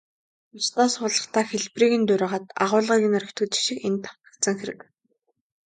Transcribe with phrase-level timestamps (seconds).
[0.53, 4.79] Бусдаас хуулахдаа хэлбэрийг нь дуурайгаад, агуулгыг нь орхидог жишиг энд давтагдсан хэрэг.